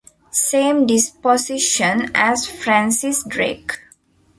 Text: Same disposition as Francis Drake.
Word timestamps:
Same 0.31 0.87
disposition 0.87 2.09
as 2.15 2.47
Francis 2.47 3.23
Drake. 3.23 3.77